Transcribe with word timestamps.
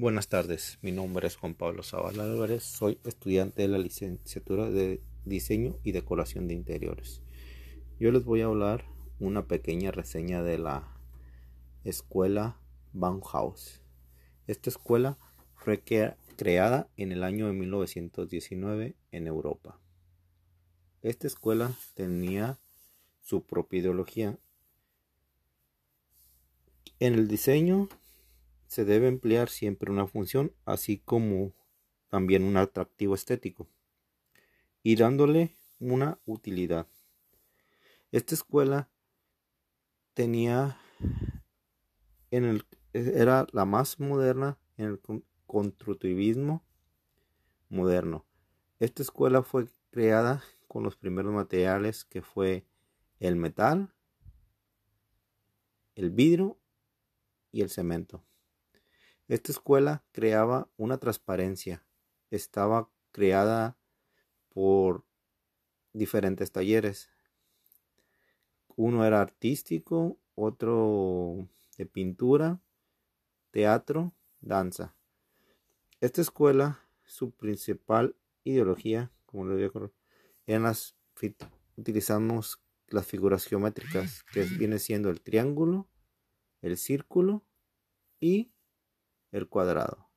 Buenas 0.00 0.28
tardes, 0.28 0.78
mi 0.80 0.92
nombre 0.92 1.26
es 1.26 1.34
Juan 1.34 1.54
Pablo 1.54 1.82
Zavala 1.82 2.22
Álvarez, 2.22 2.62
soy 2.62 3.00
estudiante 3.02 3.62
de 3.62 3.66
la 3.68 3.78
licenciatura 3.78 4.70
de 4.70 5.02
Diseño 5.24 5.74
y 5.82 5.90
Decoración 5.90 6.46
de 6.46 6.54
Interiores. 6.54 7.20
Yo 7.98 8.12
les 8.12 8.22
voy 8.22 8.42
a 8.42 8.44
hablar 8.44 8.84
una 9.18 9.48
pequeña 9.48 9.90
reseña 9.90 10.44
de 10.44 10.56
la 10.56 10.96
escuela 11.82 12.60
Bauhaus. 12.92 13.82
Esta 14.46 14.70
escuela 14.70 15.18
fue 15.56 15.82
creada 15.82 16.88
en 16.96 17.10
el 17.10 17.24
año 17.24 17.48
de 17.48 17.54
1919 17.54 18.94
en 19.10 19.26
Europa. 19.26 19.80
Esta 21.02 21.26
escuela 21.26 21.72
tenía 21.94 22.60
su 23.20 23.42
propia 23.42 23.80
ideología. 23.80 24.38
En 27.00 27.14
el 27.14 27.26
diseño 27.26 27.88
se 28.68 28.84
debe 28.84 29.08
emplear 29.08 29.48
siempre 29.48 29.90
una 29.90 30.06
función, 30.06 30.52
así 30.64 30.98
como 30.98 31.52
también 32.08 32.44
un 32.44 32.56
atractivo 32.56 33.14
estético, 33.14 33.68
y 34.82 34.96
dándole 34.96 35.56
una 35.80 36.20
utilidad. 36.24 36.86
Esta 38.12 38.34
escuela 38.34 38.88
tenía 40.14 40.78
en 42.30 42.44
el 42.44 42.64
era 42.92 43.46
la 43.52 43.64
más 43.64 44.00
moderna 44.00 44.58
en 44.76 44.86
el 44.86 45.00
constructivismo 45.46 46.64
moderno. 47.68 48.26
Esta 48.80 49.02
escuela 49.02 49.42
fue 49.42 49.66
creada 49.90 50.42
con 50.66 50.82
los 50.82 50.96
primeros 50.96 51.32
materiales 51.32 52.04
que 52.04 52.22
fue 52.22 52.66
el 53.20 53.36
metal, 53.36 53.92
el 55.94 56.10
vidrio 56.10 56.58
y 57.50 57.62
el 57.62 57.70
cemento. 57.70 58.24
Esta 59.28 59.52
escuela 59.52 60.04
creaba 60.10 60.70
una 60.78 60.96
transparencia. 60.96 61.86
Estaba 62.30 62.90
creada 63.12 63.78
por 64.48 65.04
diferentes 65.92 66.50
talleres. 66.50 67.10
Uno 68.74 69.04
era 69.04 69.20
artístico, 69.20 70.18
otro 70.34 71.46
de 71.76 71.84
pintura, 71.84 72.62
teatro, 73.50 74.14
danza. 74.40 74.96
Esta 76.00 76.22
escuela, 76.22 76.80
su 77.04 77.32
principal 77.32 78.16
ideología, 78.44 79.12
como 79.26 79.44
lo 79.44 79.56
digo, 79.56 79.92
en 80.46 80.62
las 80.62 80.96
utilizamos 81.76 82.62
las 82.86 83.06
figuras 83.06 83.44
geométricas, 83.44 84.22
que 84.32 84.44
viene 84.44 84.78
siendo 84.78 85.10
el 85.10 85.20
triángulo, 85.20 85.90
el 86.62 86.78
círculo 86.78 87.44
y 88.20 88.52
el 89.32 89.48
cuadrado. 89.48 90.08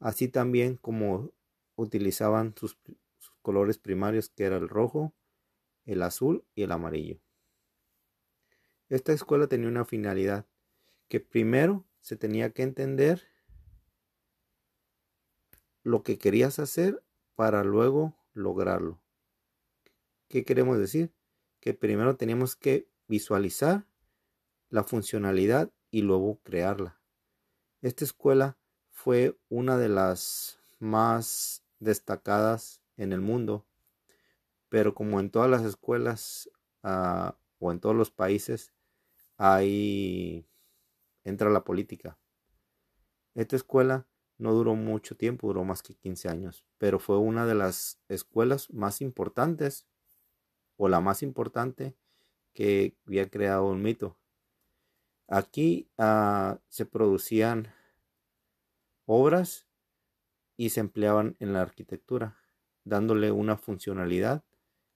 Así 0.00 0.28
también 0.28 0.76
como 0.76 1.32
utilizaban 1.76 2.54
sus, 2.56 2.78
colores 3.42 3.78
primarios 3.78 4.28
que 4.28 4.44
era 4.44 4.56
el 4.56 4.68
rojo, 4.68 5.14
el 5.86 6.02
azul 6.02 6.44
y 6.54 6.62
el 6.62 6.72
amarillo. 6.72 7.20
Esta 8.88 9.12
escuela 9.12 9.46
tenía 9.46 9.68
una 9.68 9.84
finalidad, 9.84 10.46
que 11.08 11.20
primero 11.20 11.86
se 12.00 12.16
tenía 12.16 12.52
que 12.52 12.62
entender 12.62 13.26
lo 15.82 16.02
que 16.02 16.18
querías 16.18 16.58
hacer 16.58 17.02
para 17.34 17.64
luego 17.64 18.14
lograrlo. 18.34 19.00
¿Qué 20.28 20.44
queremos 20.44 20.78
decir? 20.78 21.14
Que 21.60 21.72
primero 21.72 22.16
teníamos 22.16 22.56
que 22.56 22.88
visualizar 23.06 23.86
la 24.68 24.84
funcionalidad 24.84 25.72
y 25.90 26.02
luego 26.02 26.40
crearla. 26.42 26.97
Esta 27.80 28.04
escuela 28.04 28.58
fue 28.90 29.38
una 29.48 29.78
de 29.78 29.88
las 29.88 30.58
más 30.80 31.62
destacadas 31.78 32.82
en 32.96 33.12
el 33.12 33.20
mundo, 33.20 33.66
pero 34.68 34.94
como 34.94 35.20
en 35.20 35.30
todas 35.30 35.48
las 35.48 35.64
escuelas 35.64 36.50
ah, 36.82 37.38
o 37.60 37.70
en 37.70 37.78
todos 37.78 37.94
los 37.94 38.10
países, 38.10 38.72
ahí 39.36 40.44
entra 41.22 41.50
la 41.50 41.62
política. 41.62 42.18
Esta 43.34 43.54
escuela 43.54 44.08
no 44.38 44.52
duró 44.54 44.74
mucho 44.74 45.16
tiempo, 45.16 45.46
duró 45.46 45.62
más 45.64 45.84
que 45.84 45.94
15 45.94 46.28
años, 46.28 46.64
pero 46.78 46.98
fue 46.98 47.18
una 47.18 47.46
de 47.46 47.54
las 47.54 48.00
escuelas 48.08 48.72
más 48.72 49.00
importantes 49.00 49.86
o 50.76 50.88
la 50.88 51.00
más 51.00 51.22
importante 51.22 51.96
que 52.54 52.96
había 53.06 53.30
creado 53.30 53.66
un 53.66 53.82
mito. 53.82 54.18
Aquí 55.28 55.90
ah, 55.98 56.58
se 56.68 56.86
producían 56.86 57.72
obras 59.04 59.66
y 60.56 60.70
se 60.70 60.80
empleaban 60.80 61.36
en 61.38 61.52
la 61.52 61.60
arquitectura, 61.60 62.38
dándole 62.84 63.30
una 63.30 63.58
funcionalidad, 63.58 64.42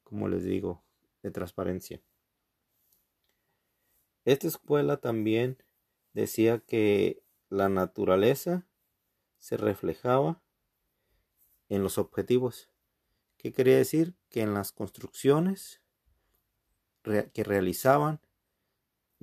como 0.03 0.29
les 0.29 0.43
digo, 0.43 0.83
de 1.23 1.31
transparencia. 1.31 2.03
Esta 4.25 4.49
escuela 4.49 4.97
también 4.97 5.63
decía 6.15 6.61
que 6.61 7.23
la 7.51 7.69
naturaleza 7.69 8.67
se 9.39 9.59
reflejaba 9.59 10.43
en 11.69 11.83
los 11.83 11.99
objetivos. 11.99 12.71
¿Qué 13.37 13.53
quería 13.53 13.77
decir? 13.77 14.15
Que 14.31 14.41
en 14.41 14.55
las 14.55 14.73
construcciones 14.73 15.83
que 17.03 17.45
realizaban 17.45 18.21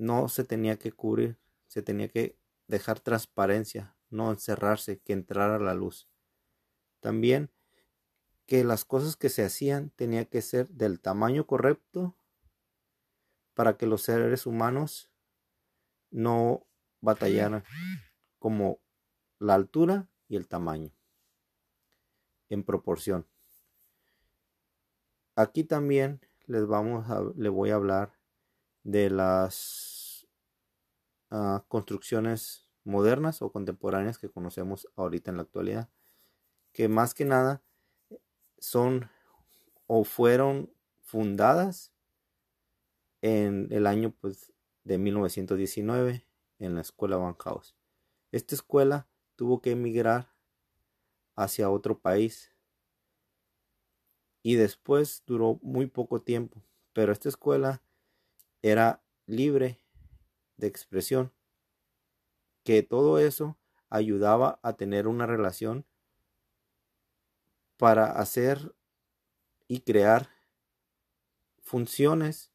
no 0.00 0.28
se 0.28 0.44
tenía 0.44 0.78
que 0.78 0.92
cubrir, 0.92 1.38
se 1.66 1.82
tenía 1.82 2.08
que 2.08 2.38
dejar 2.66 3.00
transparencia, 3.00 3.96
no 4.08 4.30
encerrarse, 4.30 4.98
que 4.98 5.12
entrara 5.12 5.58
la 5.58 5.74
luz. 5.74 6.08
También 7.00 7.50
que 8.46 8.64
las 8.64 8.86
cosas 8.86 9.16
que 9.16 9.28
se 9.28 9.44
hacían 9.44 9.90
tenía 9.90 10.24
que 10.24 10.40
ser 10.40 10.68
del 10.70 11.00
tamaño 11.00 11.46
correcto 11.46 12.16
para 13.52 13.76
que 13.76 13.86
los 13.86 14.00
seres 14.00 14.46
humanos 14.46 15.10
no 16.10 16.66
batallaran 17.02 17.62
como 18.38 18.80
la 19.38 19.54
altura 19.54 20.08
y 20.28 20.36
el 20.36 20.48
tamaño 20.48 20.92
en 22.48 22.64
proporción. 22.64 23.28
Aquí 25.36 25.62
también 25.62 26.20
les 26.46 26.66
vamos 26.66 27.08
a, 27.10 27.22
le 27.36 27.50
voy 27.50 27.68
a 27.70 27.74
hablar 27.74 28.18
de 28.82 29.10
las 29.10 29.89
ah, 31.30 31.64
construcciones 31.68 32.68
modernas 32.84 33.42
o 33.42 33.52
contemporáneas 33.52 34.18
que 34.18 34.30
conocemos 34.30 34.88
ahorita 34.96 35.30
en 35.30 35.36
la 35.36 35.42
actualidad, 35.42 35.88
que 36.72 36.88
más 36.88 37.14
que 37.14 37.24
nada 37.24 37.62
son 38.58 39.10
o 39.86 40.04
fueron 40.04 40.72
fundadas 41.02 41.92
en 43.22 43.68
el 43.70 43.86
año 43.86 44.14
pues, 44.20 44.52
de 44.84 44.98
1919 44.98 46.24
en 46.58 46.74
la 46.74 46.80
escuela 46.80 47.16
Bauhaus. 47.16 47.76
Esta 48.32 48.54
escuela 48.54 49.08
tuvo 49.36 49.60
que 49.60 49.72
emigrar 49.72 50.32
hacia 51.34 51.70
otro 51.70 51.98
país 51.98 52.52
y 54.42 54.54
después 54.54 55.22
duró 55.26 55.58
muy 55.62 55.86
poco 55.86 56.22
tiempo, 56.22 56.62
pero 56.92 57.12
esta 57.12 57.28
escuela 57.28 57.82
era 58.62 59.02
libre 59.26 59.80
de 60.60 60.68
expresión, 60.68 61.32
que 62.62 62.82
todo 62.82 63.18
eso 63.18 63.58
ayudaba 63.88 64.60
a 64.62 64.74
tener 64.74 65.08
una 65.08 65.26
relación 65.26 65.84
para 67.76 68.12
hacer 68.12 68.74
y 69.66 69.80
crear 69.80 70.28
funciones 71.62 72.52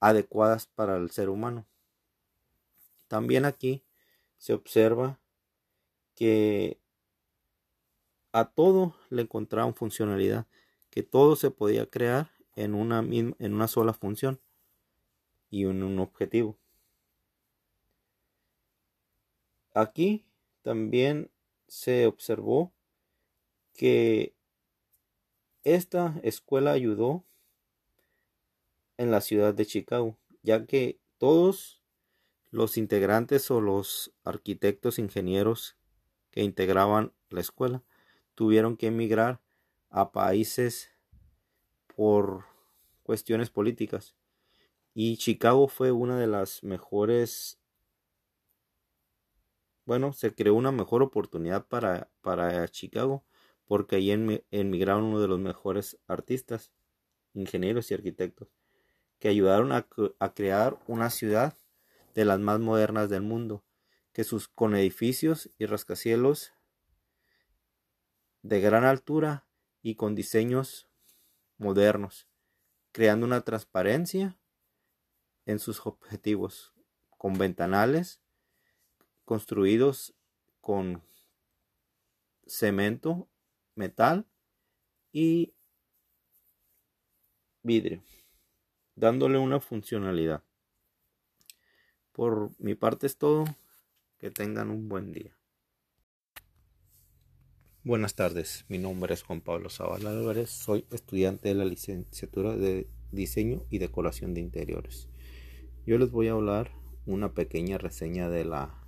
adecuadas 0.00 0.66
para 0.66 0.96
el 0.96 1.10
ser 1.10 1.28
humano. 1.28 1.66
También 3.08 3.44
aquí 3.44 3.84
se 4.38 4.52
observa 4.52 5.20
que 6.14 6.80
a 8.32 8.46
todo 8.46 8.94
le 9.10 9.22
encontraban 9.22 9.74
funcionalidad, 9.74 10.46
que 10.90 11.02
todo 11.02 11.36
se 11.36 11.50
podía 11.50 11.86
crear 11.86 12.30
en 12.56 12.74
una, 12.74 13.00
en 13.00 13.54
una 13.54 13.68
sola 13.68 13.92
función 13.92 14.40
y 15.50 15.64
en 15.64 15.82
un 15.82 15.98
objetivo. 15.98 16.58
Aquí 19.74 20.24
también 20.62 21.30
se 21.66 22.06
observó 22.06 22.72
que 23.72 24.34
esta 25.64 26.20
escuela 26.22 26.72
ayudó 26.72 27.24
en 28.98 29.10
la 29.10 29.20
ciudad 29.20 29.54
de 29.54 29.64
Chicago, 29.66 30.18
ya 30.42 30.66
que 30.66 30.98
todos 31.18 31.82
los 32.50 32.76
integrantes 32.76 33.50
o 33.50 33.60
los 33.60 34.12
arquitectos 34.24 34.98
ingenieros 34.98 35.76
que 36.30 36.42
integraban 36.42 37.12
la 37.30 37.40
escuela 37.40 37.82
tuvieron 38.34 38.76
que 38.76 38.88
emigrar 38.88 39.40
a 39.88 40.12
países 40.12 40.90
por 41.96 42.44
cuestiones 43.02 43.50
políticas. 43.50 44.16
Y 44.94 45.16
Chicago 45.16 45.68
fue 45.68 45.92
una 45.92 46.18
de 46.18 46.26
las 46.26 46.62
mejores 46.62 47.61
bueno, 49.84 50.12
se 50.12 50.34
creó 50.34 50.54
una 50.54 50.72
mejor 50.72 51.02
oportunidad 51.02 51.66
para, 51.66 52.10
para 52.20 52.66
Chicago 52.68 53.24
porque 53.66 53.96
allí 53.96 54.12
emigraron 54.50 55.04
uno 55.04 55.20
de 55.20 55.28
los 55.28 55.38
mejores 55.38 55.98
artistas, 56.06 56.72
ingenieros 57.32 57.90
y 57.90 57.94
arquitectos, 57.94 58.48
que 59.18 59.28
ayudaron 59.28 59.72
a, 59.72 59.88
a 60.18 60.34
crear 60.34 60.78
una 60.86 61.10
ciudad 61.10 61.56
de 62.14 62.24
las 62.24 62.38
más 62.38 62.60
modernas 62.60 63.08
del 63.08 63.22
mundo, 63.22 63.64
que 64.12 64.24
sus 64.24 64.48
con 64.48 64.76
edificios 64.76 65.48
y 65.58 65.66
rascacielos 65.66 66.52
de 68.42 68.60
gran 68.60 68.84
altura 68.84 69.46
y 69.80 69.94
con 69.94 70.14
diseños 70.14 70.88
modernos, 71.56 72.28
creando 72.90 73.24
una 73.24 73.40
transparencia 73.40 74.38
en 75.46 75.58
sus 75.58 75.86
objetivos, 75.86 76.74
con 77.16 77.34
ventanales 77.34 78.21
construidos 79.24 80.14
con 80.60 81.02
cemento, 82.46 83.28
metal 83.74 84.26
y 85.12 85.54
vidrio, 87.62 88.02
dándole 88.94 89.38
una 89.38 89.60
funcionalidad. 89.60 90.42
Por 92.12 92.50
mi 92.58 92.74
parte 92.74 93.06
es 93.06 93.16
todo. 93.16 93.44
Que 94.18 94.30
tengan 94.30 94.70
un 94.70 94.88
buen 94.88 95.10
día. 95.10 95.36
Buenas 97.82 98.14
tardes, 98.14 98.64
mi 98.68 98.78
nombre 98.78 99.14
es 99.14 99.24
Juan 99.24 99.40
Pablo 99.40 99.68
Zavala 99.68 100.10
Álvarez, 100.10 100.48
soy 100.48 100.86
estudiante 100.92 101.48
de 101.48 101.56
la 101.56 101.64
licenciatura 101.64 102.54
de 102.54 102.88
Diseño 103.10 103.66
y 103.68 103.78
Decoración 103.78 104.32
de 104.32 104.40
Interiores. 104.40 105.08
Yo 105.84 105.98
les 105.98 106.12
voy 106.12 106.28
a 106.28 106.34
hablar 106.34 106.70
una 107.04 107.34
pequeña 107.34 107.78
reseña 107.78 108.28
de 108.28 108.44
la 108.44 108.81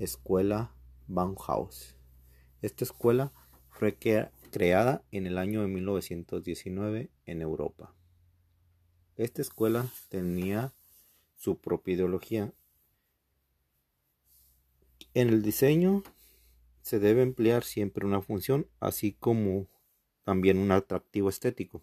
escuela 0.00 0.74
Bauhaus. 1.06 1.94
Esta 2.62 2.84
escuela 2.84 3.32
fue 3.68 3.96
creada 4.50 5.04
en 5.10 5.26
el 5.26 5.36
año 5.36 5.60
de 5.60 5.68
1919 5.68 7.10
en 7.26 7.42
Europa. 7.42 7.94
Esta 9.16 9.42
escuela 9.42 9.86
tenía 10.08 10.72
su 11.36 11.58
propia 11.58 11.94
ideología. 11.94 12.54
En 15.12 15.28
el 15.28 15.42
diseño 15.42 16.02
se 16.80 16.98
debe 16.98 17.20
emplear 17.22 17.62
siempre 17.62 18.06
una 18.06 18.22
función, 18.22 18.66
así 18.80 19.12
como 19.12 19.68
también 20.24 20.58
un 20.58 20.72
atractivo 20.72 21.28
estético, 21.28 21.82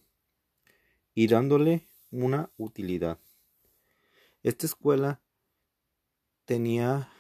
y 1.13 1.27
dándole 1.27 1.87
una 2.09 2.51
utilidad. 2.57 3.19
Esta 4.41 4.65
escuela 4.65 5.21
tenía 6.45 7.11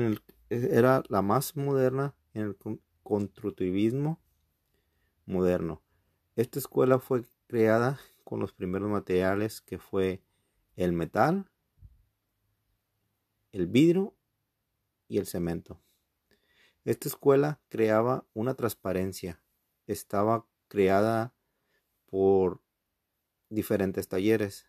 el 0.00 0.22
era 0.52 1.02
la 1.08 1.22
más 1.22 1.56
moderna 1.56 2.14
en 2.34 2.42
el 2.42 2.56
constructivismo 3.02 4.20
moderno. 5.24 5.82
Esta 6.36 6.58
escuela 6.58 6.98
fue 6.98 7.24
creada 7.46 7.98
con 8.24 8.38
los 8.40 8.52
primeros 8.52 8.90
materiales 8.90 9.62
que 9.62 9.78
fue 9.78 10.22
el 10.76 10.92
metal, 10.92 11.50
el 13.52 13.66
vidrio 13.66 14.14
y 15.08 15.18
el 15.18 15.26
cemento. 15.26 15.80
Esta 16.84 17.08
escuela 17.08 17.60
creaba 17.70 18.26
una 18.34 18.54
transparencia. 18.54 19.42
Estaba 19.86 20.46
creada 20.68 21.34
por 22.06 22.60
diferentes 23.48 24.06
talleres. 24.06 24.66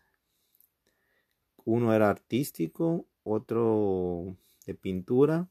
Uno 1.64 1.92
era 1.92 2.08
artístico, 2.08 3.06
otro 3.22 4.36
de 4.66 4.74
pintura, 4.74 5.48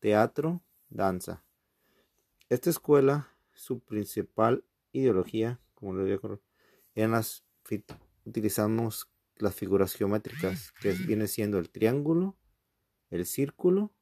teatro, 0.00 0.62
danza. 0.88 1.44
Esta 2.48 2.70
escuela, 2.70 3.28
su 3.52 3.80
principal 3.80 4.64
ideología, 4.92 5.60
como 5.74 5.94
lo 5.94 6.04
digo, 6.04 6.40
eran 6.94 7.12
las 7.12 7.44
utilizamos 8.24 9.10
las 9.36 9.54
figuras 9.54 9.94
geométricas, 9.94 10.72
que 10.80 10.92
viene 10.92 11.26
siendo 11.26 11.58
el 11.58 11.70
triángulo, 11.70 12.36
el 13.10 13.26
círculo 13.26 13.92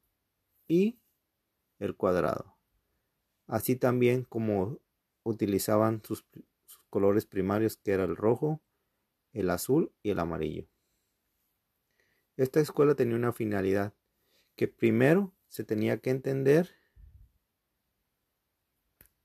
y 0.67 0.99
el 1.79 1.95
cuadrado. 1.95 2.57
Así 3.47 3.75
también 3.75 4.23
como 4.23 4.79
utilizaban 5.23 6.01
sus, 6.03 6.25
colores 6.89 7.25
primarios 7.25 7.77
que 7.77 7.91
era 7.91 8.03
el 8.03 8.15
rojo, 8.15 8.61
el 9.31 9.49
azul 9.49 9.91
y 10.03 10.11
el 10.11 10.19
amarillo. 10.19 10.67
Esta 12.37 12.59
escuela 12.59 12.93
tenía 12.95 13.15
una 13.15 13.33
finalidad 13.33 13.93
que 14.55 14.67
primero 14.67 15.33
se 15.47 15.63
tenía 15.63 15.97
que 15.99 16.09
entender 16.09 16.75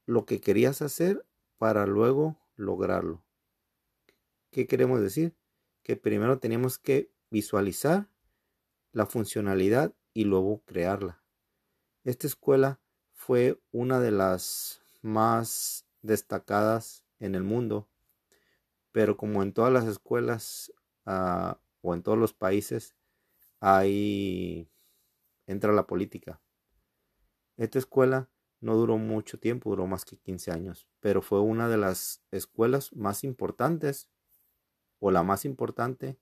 lo 0.06 0.24
que 0.24 0.40
querías 0.40 0.82
hacer 0.82 1.26
para 1.58 1.86
luego 1.86 2.40
lograrlo. 2.56 3.24
¿Qué 4.50 4.66
queremos 4.66 5.00
decir? 5.00 5.36
Que 5.82 5.96
primero 5.96 6.38
teníamos 6.38 6.78
que 6.78 7.12
visualizar 7.30 8.08
la 8.92 9.06
funcionalidad 9.06 9.94
y 10.14 10.24
luego 10.24 10.62
crearla. 10.64 11.22
Esta 12.04 12.26
escuela 12.26 12.80
fue 13.12 13.60
una 13.70 14.00
de 14.00 14.10
las 14.10 14.80
más 15.02 15.86
destacadas 16.02 17.04
en 17.20 17.34
el 17.34 17.42
mundo, 17.42 17.88
pero 18.92 19.16
como 19.16 19.42
en 19.42 19.52
todas 19.52 19.72
las 19.72 19.86
escuelas 19.86 20.72
ah, 21.04 21.60
o 21.82 21.94
en 21.94 22.02
todos 22.02 22.16
los 22.16 22.32
países, 22.32 22.94
ahí 23.60 24.70
entra 25.48 25.72
la 25.72 25.86
política. 25.86 26.40
Esta 27.56 27.80
escuela 27.80 28.30
no 28.60 28.76
duró 28.76 28.98
mucho 28.98 29.40
tiempo, 29.40 29.70
duró 29.70 29.86
más 29.86 30.04
que 30.04 30.16
15 30.16 30.52
años, 30.52 30.86
pero 31.00 31.22
fue 31.22 31.40
una 31.40 31.68
de 31.68 31.78
las 31.78 32.22
escuelas 32.30 32.92
más 32.94 33.24
importantes 33.24 34.08
o 35.00 35.10
la 35.10 35.22
más 35.22 35.44
importante 35.44 36.18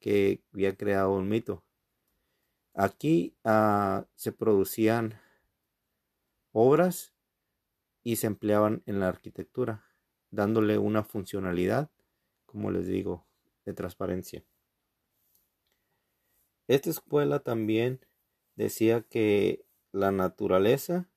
que 0.00 0.42
había 0.52 0.76
creado 0.76 1.12
un 1.12 1.28
mito. 1.28 1.64
Aquí 2.74 3.36
ah, 3.44 4.06
se 4.14 4.32
producían 4.32 5.20
obras 6.52 7.14
y 8.02 8.16
se 8.16 8.26
empleaban 8.26 8.82
en 8.86 9.00
la 9.00 9.08
arquitectura, 9.08 9.84
dándole 10.30 10.78
una 10.78 11.04
funcionalidad, 11.04 11.90
como 12.46 12.70
les 12.70 12.86
digo, 12.86 13.26
de 13.64 13.74
transparencia. 13.74 14.44
Esta 16.68 16.90
escuela 16.90 17.40
también 17.40 18.00
decía 18.56 19.02
que 19.02 19.64
la 19.92 20.10
naturaleza 20.10 21.08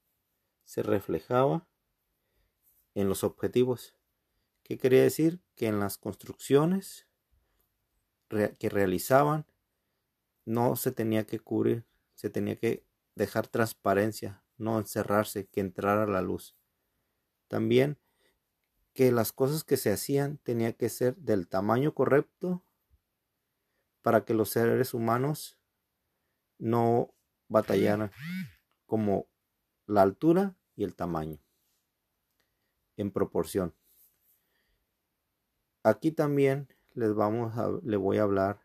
se 0.64 0.84
reflejaba 0.84 1.68
en 2.94 3.10
los 3.10 3.24
objetivos. 3.24 3.96
¿Qué 4.64 4.78
quería 4.78 5.04
decir? 5.04 5.42
Que 5.56 5.68
en 5.68 5.80
las 5.80 5.98
construcciones 5.98 7.08
que 8.30 8.70
realizaban 8.70 9.46
no 10.46 10.76
se 10.76 10.92
tenía 10.92 11.26
que 11.26 11.40
cubrir, 11.40 11.86
se 12.16 12.30
tenía 12.30 12.56
que 12.58 12.86
dejar 13.16 13.48
transparencia, 13.48 14.44
no 14.58 14.80
encerrarse, 14.80 15.48
que 15.48 15.62
entrara 15.62 16.06
la 16.08 16.22
luz. 16.22 16.56
También 17.48 18.00
que 18.94 19.12
las 19.12 19.32
cosas 19.32 19.64
que 19.64 19.78
se 19.78 19.92
hacían 19.92 20.38
tenía 20.38 20.74
que 20.74 20.90
ser 20.90 21.16
del 21.18 21.48
tamaño 21.48 21.94
correcto 21.94 22.64
para 24.02 24.24
que 24.24 24.34
los 24.34 24.50
seres 24.50 24.94
humanos 24.94 25.58
no 26.58 27.15
batallaran 27.48 28.12
como 28.86 29.28
la 29.88 30.02
altura 30.02 30.56
y 30.76 30.84
el 30.84 30.96
tamaño 30.96 31.40
en 32.98 33.12
proporción. 33.12 33.74
Aquí 35.84 36.12
también 36.12 36.68
les 36.94 37.14
vamos 37.14 37.54
le 37.84 37.98
voy 37.98 38.18
a 38.18 38.24
hablar 38.24 38.62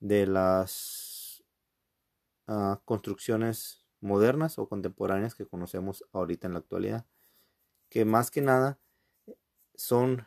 de 0.00 0.26
las 0.26 1.42
ah, 2.46 2.80
construcciones 2.84 3.84
modernas 4.00 4.58
o 4.58 4.68
contemporáneas 4.68 5.34
que 5.34 5.46
conocemos 5.46 6.04
ahorita 6.12 6.46
en 6.46 6.52
la 6.52 6.58
actualidad, 6.60 7.06
que 7.88 8.04
más 8.04 8.30
que 8.30 8.42
nada 8.42 8.78
son 9.74 10.26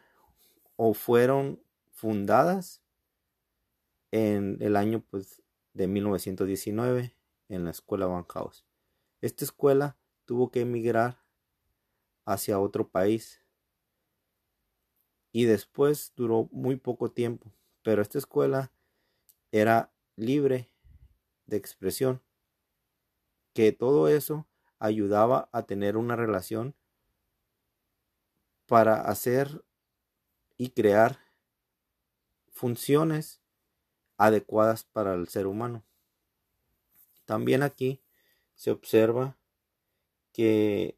o 0.75 0.93
fueron 0.93 1.61
fundadas 1.91 2.81
en 4.11 4.57
el 4.61 4.75
año 4.75 5.01
pues, 5.09 5.41
de 5.73 5.87
1919 5.87 7.16
en 7.49 7.65
la 7.65 7.71
escuela 7.71 8.05
Bauhaus. 8.05 8.65
Esta 9.21 9.45
escuela 9.45 9.97
tuvo 10.25 10.51
que 10.51 10.61
emigrar 10.61 11.23
hacia 12.25 12.59
otro 12.59 12.89
país 12.89 13.41
y 15.31 15.45
después 15.45 16.13
duró 16.15 16.49
muy 16.51 16.75
poco 16.75 17.11
tiempo, 17.11 17.53
pero 17.83 18.01
esta 18.01 18.17
escuela 18.17 18.71
era 19.51 19.93
libre 20.15 20.69
de 21.45 21.57
expresión 21.57 22.21
que 23.53 23.71
todo 23.71 24.07
eso 24.07 24.47
ayudaba 24.77 25.49
a 25.51 25.63
tener 25.63 25.97
una 25.97 26.15
relación 26.15 26.75
para 28.67 29.01
hacer 29.01 29.63
y 30.57 30.69
crear 30.71 31.19
funciones 32.51 33.41
adecuadas 34.17 34.83
para 34.83 35.13
el 35.13 35.27
ser 35.27 35.47
humano. 35.47 35.86
También 37.27 37.61
aquí 37.61 38.01
se 38.55 38.71
observa 38.71 39.37
que 40.31 40.97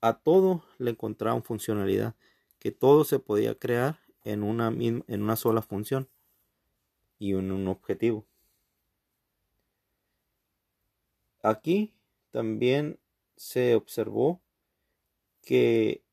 a 0.00 0.20
todo 0.20 0.64
le 0.78 0.92
encontraban 0.92 1.42
funcionalidad, 1.42 2.14
que 2.60 2.70
todo 2.70 3.02
se 3.02 3.18
podía 3.18 3.58
crear 3.58 3.98
en 4.22 4.44
una, 4.44 4.68
en 4.68 5.04
una 5.08 5.34
sola 5.34 5.62
función 5.62 6.08
y 7.18 7.32
en 7.32 7.50
un 7.50 7.66
objetivo. 7.66 8.24
Aquí 11.42 11.92
también 12.30 13.00
se 13.36 13.74
observó 13.74 14.40
que 15.42 16.04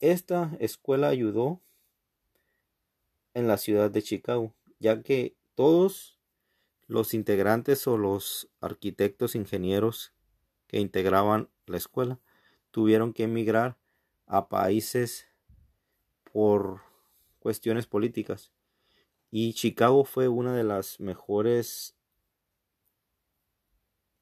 esta 0.00 0.56
escuela 0.58 1.06
ayudó 1.06 1.60
en 3.34 3.46
la 3.46 3.56
ciudad 3.56 3.88
de 3.88 4.02
Chicago, 4.02 4.52
ya 4.80 5.00
que 5.04 5.36
todos 5.54 6.15
los 6.86 7.14
integrantes 7.14 7.86
o 7.86 7.98
los 7.98 8.48
arquitectos 8.60 9.34
ingenieros 9.34 10.12
que 10.66 10.80
integraban 10.80 11.50
la 11.66 11.76
escuela 11.76 12.20
tuvieron 12.70 13.12
que 13.12 13.24
emigrar 13.24 13.78
a 14.26 14.48
países 14.48 15.26
por 16.32 16.82
cuestiones 17.38 17.86
políticas. 17.86 18.52
Y 19.30 19.54
Chicago 19.54 20.04
fue 20.04 20.28
una 20.28 20.54
de 20.54 20.64
las 20.64 21.00
mejores, 21.00 21.96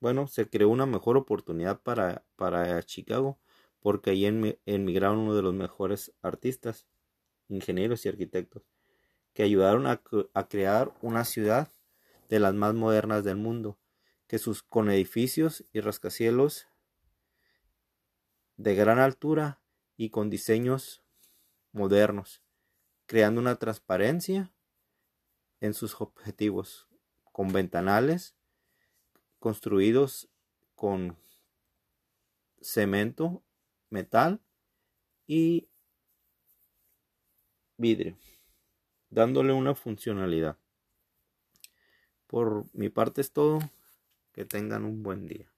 bueno, 0.01 0.27
se 0.27 0.49
creó 0.49 0.69
una 0.69 0.87
mejor 0.87 1.17
oportunidad 1.17 1.81
para, 1.83 2.25
para 2.37 2.83
Chicago, 2.83 3.39
porque 3.81 4.11
ahí 4.11 4.25
emigraron 4.65 5.19
uno 5.19 5.35
de 5.35 5.43
los 5.43 5.53
mejores 5.53 6.15
artistas, 6.23 6.87
ingenieros 7.49 8.07
y 8.07 8.09
arquitectos, 8.09 8.63
que 9.35 9.43
ayudaron 9.43 9.87
a, 9.87 10.03
a 10.33 10.49
crear 10.49 10.95
una 11.03 11.25
ciudad 11.25 11.69
de 12.35 12.41
las 12.41 12.53
más 12.53 12.75
modernas 12.75 13.23
del 13.23 13.37
mundo, 13.37 13.79
que 14.27 14.41
sus 14.41 14.65
con 14.65 14.91
edificios 14.91 15.65
y 15.73 15.79
rascacielos 15.79 16.67
de 18.57 18.75
gran 18.75 18.99
altura 18.99 19.63
y 19.97 20.11
con 20.11 20.31
diseños 20.31 21.05
modernos, 21.71 22.43
creando 23.07 23.41
una 23.41 23.55
transparencia 23.55 24.53
en 25.61 25.75
sus 25.75 26.01
objetivos, 26.01 26.89
con 27.31 27.53
ventanales 27.53 28.35
construidos 29.39 30.29
con 30.75 31.17
cemento, 32.61 33.45
metal 33.91 34.43
y 35.29 35.69
vidrio, 37.77 38.19
dándole 39.09 39.53
una 39.53 39.77
funcionalidad. 39.77 40.59
Por 42.35 42.65
mi 42.73 42.89
parte 42.89 43.21
es 43.21 43.31
todo. 43.31 43.61
Que 44.33 44.45
tengan 44.45 44.85
un 44.85 45.05
buen 45.05 45.29
día. 45.29 45.54